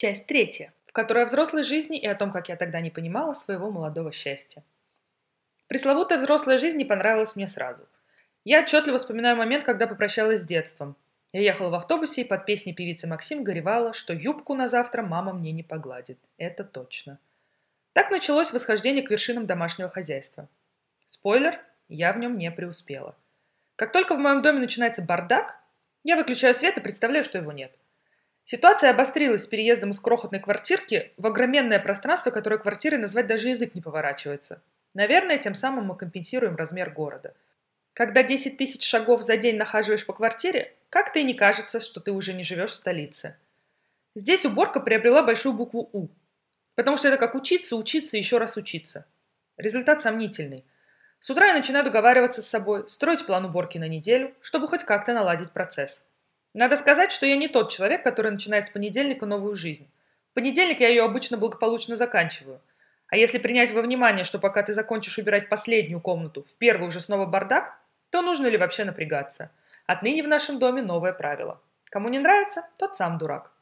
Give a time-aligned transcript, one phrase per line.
[0.00, 3.34] Часть третья, в которой о взрослой жизни и о том, как я тогда не понимала
[3.34, 4.64] своего молодого счастья.
[5.66, 7.86] Пресловутая взрослая жизнь не понравилась мне сразу.
[8.44, 10.96] Я отчетливо вспоминаю момент, когда попрощалась с детством.
[11.34, 15.34] Я ехала в автобусе и под песни певицы Максим горевала, что юбку на завтра мама
[15.34, 16.18] мне не погладит.
[16.38, 17.18] Это точно.
[17.92, 20.48] Так началось восхождение к вершинам домашнего хозяйства.
[21.04, 23.18] Спойлер, я в нем не преуспела.
[23.76, 25.60] Как только в моем доме начинается бардак,
[26.04, 27.70] я выключаю свет и представляю, что его нет.
[28.50, 33.76] Ситуация обострилась с переездом из крохотной квартирки в огроменное пространство, которое квартирой назвать даже язык
[33.76, 34.60] не поворачивается.
[34.92, 37.32] Наверное, тем самым мы компенсируем размер города.
[37.92, 42.10] Когда 10 тысяч шагов за день нахаживаешь по квартире, как-то и не кажется, что ты
[42.10, 43.36] уже не живешь в столице.
[44.16, 46.08] Здесь уборка приобрела большую букву «У»,
[46.74, 49.06] потому что это как учиться, учиться и еще раз учиться.
[49.58, 50.64] Результат сомнительный.
[51.20, 55.14] С утра я начинаю договариваться с собой, строить план уборки на неделю, чтобы хоть как-то
[55.14, 56.02] наладить процесс.
[56.52, 59.88] Надо сказать, что я не тот человек, который начинает с понедельника новую жизнь.
[60.30, 62.60] В понедельник я ее обычно благополучно заканчиваю.
[63.08, 67.00] А если принять во внимание, что пока ты закончишь убирать последнюю комнату, в первую уже
[67.00, 67.78] снова бардак,
[68.10, 69.50] то нужно ли вообще напрягаться?
[69.86, 71.60] Отныне в нашем доме новое правило.
[71.90, 73.52] Кому не нравится, тот сам дурак.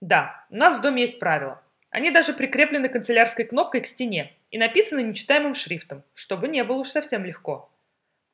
[0.00, 1.60] Да, у нас в доме есть правила.
[1.90, 6.88] Они даже прикреплены канцелярской кнопкой к стене и написаны нечитаемым шрифтом, чтобы не было уж
[6.88, 7.70] совсем легко.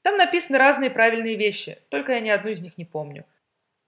[0.03, 3.25] Там написаны разные правильные вещи, только я ни одну из них не помню.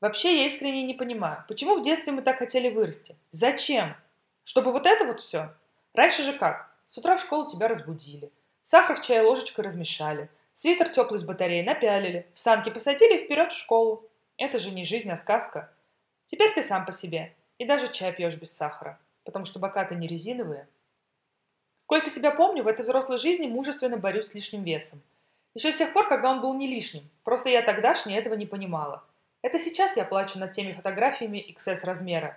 [0.00, 3.16] Вообще, я искренне не понимаю, почему в детстве мы так хотели вырасти?
[3.30, 3.96] Зачем?
[4.44, 5.54] Чтобы вот это вот все?
[5.94, 6.70] Раньше же как?
[6.86, 8.30] С утра в школу тебя разбудили.
[8.60, 10.28] Сахар в чай ложечкой размешали.
[10.52, 12.26] Свитер теплый с батареей напялили.
[12.34, 14.08] В санки посадили и вперед в школу.
[14.36, 15.72] Это же не жизнь, а сказка.
[16.26, 17.34] Теперь ты сам по себе.
[17.58, 18.98] И даже чай пьешь без сахара.
[19.24, 20.68] Потому что бока-то не резиновые.
[21.78, 25.00] Сколько себя помню, в этой взрослой жизни мужественно борюсь с лишним весом.
[25.54, 27.08] Еще с тех пор, когда он был не лишним.
[27.24, 29.04] Просто я тогдашне этого не понимала.
[29.46, 32.36] Это сейчас я плачу над теми фотографиями XS размера.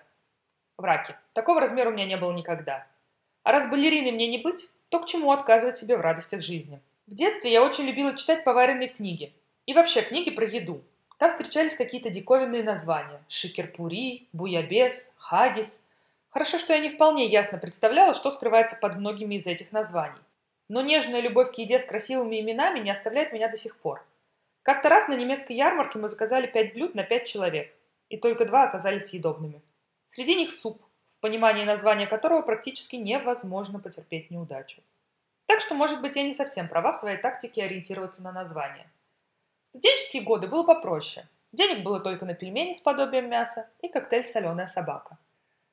[0.77, 1.15] Враки.
[1.33, 2.85] Такого размера у меня не было никогда.
[3.41, 6.79] А раз балериной мне не быть, то к чему отказывать себе в радостях жизни?
[7.07, 9.33] В детстве я очень любила читать поваренные книги.
[9.65, 10.83] И вообще книги про еду.
[11.17, 13.23] Там встречались какие-то диковинные названия.
[13.27, 15.83] Шикерпури, буябес, хагис.
[16.29, 20.21] Хорошо, что я не вполне ясно представляла, что скрывается под многими из этих названий.
[20.67, 24.05] Но нежная любовь к еде с красивыми именами не оставляет меня до сих пор.
[24.63, 27.73] Как-то раз на немецкой ярмарке мы заказали пять блюд на пять человек,
[28.09, 29.61] и только два оказались съедобными.
[30.07, 34.81] Среди них суп, в понимании названия которого практически невозможно потерпеть неудачу.
[35.45, 38.91] Так что, может быть, я не совсем права в своей тактике ориентироваться на название.
[39.63, 41.27] В студенческие годы было попроще.
[41.51, 45.17] Денег было только на пельмени с подобием мяса и коктейль «Соленая собака».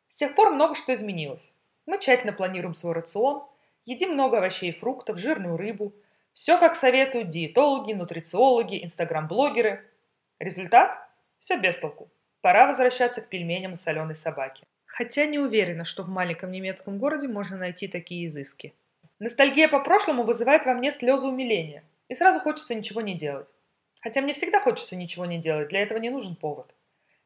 [0.09, 1.53] С тех пор много что изменилось.
[1.85, 3.45] Мы тщательно планируем свой рацион,
[3.85, 5.93] едим много овощей и фруктов, жирную рыбу–
[6.37, 9.83] все, как советуют диетологи, нутрициологи, инстаграм-блогеры.
[10.39, 10.99] Результат?
[11.39, 12.11] Все без толку.
[12.43, 14.67] Пора возвращаться к пельменям и соленой собаке.
[14.85, 18.75] Хотя не уверена, что в маленьком немецком городе можно найти такие изыски.
[19.19, 21.83] Ностальгия по прошлому вызывает во мне слезы умиления.
[22.09, 23.55] И сразу хочется ничего не делать.
[24.03, 26.71] Хотя мне всегда хочется ничего не делать, для этого не нужен повод.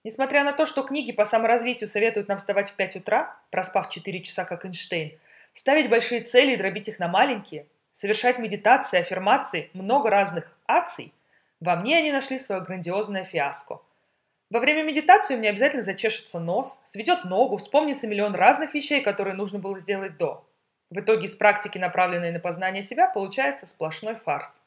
[0.05, 4.23] Несмотря на то, что книги по саморазвитию советуют нам вставать в 5 утра, проспав 4
[4.23, 5.19] часа как Эйнштейн,
[5.53, 11.13] ставить большие цели и дробить их на маленькие– совершать медитации, аффирмации, много разных аций,
[11.61, 13.81] во мне они нашли свое грандиозное фиаско.
[14.49, 19.35] Во время медитации у меня обязательно зачешется нос, сведет ногу, вспомнится миллион разных вещей, которые
[19.35, 20.45] нужно было сделать до.
[20.91, 24.61] В итоге из практики, направленной на познание себя, получается сплошной фарс.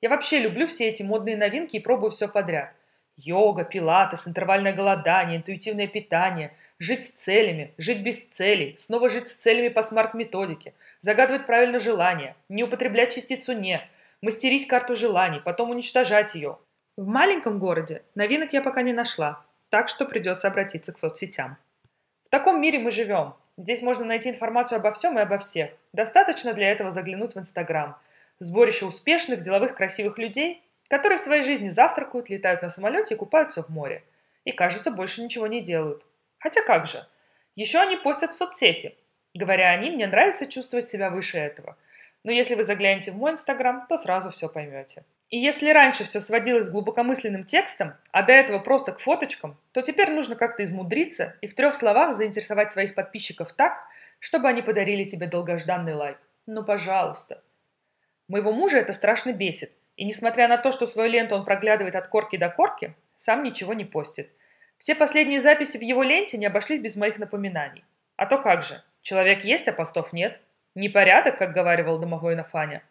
[0.00, 2.72] Я вообще люблю все эти модные новинки и пробую все подряд.
[3.16, 9.34] Йога, пилатес, интервальное голодание, интуитивное питание, жить с целями, жить без целей, снова жить с
[9.34, 13.86] целями по смарт-методике– загадывать правильно желание, не употреблять частицу «не»,
[14.22, 16.58] мастерить карту желаний, потом уничтожать ее.
[16.96, 21.56] В маленьком городе новинок я пока не нашла, так что придется обратиться к соцсетям.
[22.24, 23.34] В таком мире мы живем.
[23.56, 25.70] Здесь можно найти информацию обо всем и обо всех.
[25.92, 27.98] Достаточно для этого заглянуть в Инстаграм.
[28.38, 33.62] Сборище успешных, деловых, красивых людей, которые в своей жизни завтракают, летают на самолете и купаются
[33.62, 34.02] в море.
[34.44, 36.04] И, кажется, больше ничего не делают.
[36.38, 37.04] Хотя как же?
[37.54, 38.96] Еще они постят в соцсети,
[39.34, 41.76] Говоря они, мне нравится чувствовать себя выше этого.
[42.24, 45.04] Но если вы заглянете в мой инстаграм, то сразу все поймете.
[45.30, 49.80] И если раньше все сводилось к глубокомысленным текстам, а до этого просто к фоточкам, то
[49.80, 53.74] теперь нужно как-то измудриться и в трех словах заинтересовать своих подписчиков так,
[54.18, 56.18] чтобы они подарили тебе долгожданный лайк.
[56.46, 57.42] Ну, пожалуйста.
[58.26, 59.72] Моего мужа это страшно бесит.
[59.96, 63.72] И несмотря на то, что свою ленту он проглядывает от корки до корки, сам ничего
[63.72, 64.30] не постит.
[64.78, 67.84] Все последние записи в его ленте не обошлись без моих напоминаний.
[68.16, 70.40] А то как же, Человек есть, а постов нет.
[70.74, 72.82] Непорядок, как говаривал домовой Нафаня.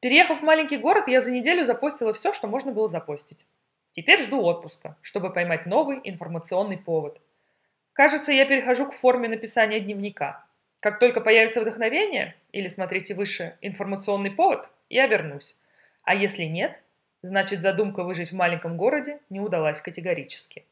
[0.00, 3.46] Переехав в маленький город, я за неделю запостила все, что можно было запостить.
[3.90, 7.20] Теперь жду отпуска, чтобы поймать новый информационный повод.
[7.92, 10.44] Кажется, я перехожу к форме написания дневника.
[10.80, 15.56] Как только появится вдохновение, или, смотрите выше, информационный повод, я вернусь.
[16.02, 16.82] А если нет,
[17.22, 20.66] значит задумка выжить в маленьком городе не удалась категорически.